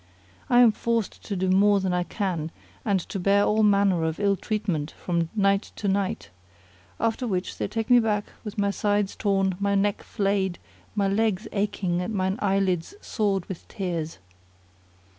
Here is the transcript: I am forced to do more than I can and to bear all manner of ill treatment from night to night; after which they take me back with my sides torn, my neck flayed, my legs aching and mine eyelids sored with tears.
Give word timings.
I 0.49 0.61
am 0.61 0.71
forced 0.71 1.23
to 1.25 1.35
do 1.35 1.47
more 1.51 1.79
than 1.79 1.93
I 1.93 2.01
can 2.01 2.49
and 2.83 2.99
to 3.01 3.19
bear 3.19 3.43
all 3.43 3.61
manner 3.61 4.03
of 4.03 4.19
ill 4.19 4.35
treatment 4.35 4.89
from 4.97 5.29
night 5.35 5.71
to 5.75 5.87
night; 5.87 6.31
after 6.99 7.27
which 7.27 7.59
they 7.59 7.67
take 7.67 7.91
me 7.91 7.99
back 7.99 8.25
with 8.43 8.57
my 8.57 8.71
sides 8.71 9.15
torn, 9.15 9.57
my 9.59 9.75
neck 9.75 10.01
flayed, 10.01 10.57
my 10.95 11.07
legs 11.07 11.47
aching 11.51 12.01
and 12.01 12.15
mine 12.15 12.37
eyelids 12.41 12.95
sored 12.99 13.45
with 13.45 13.67
tears. 13.67 14.17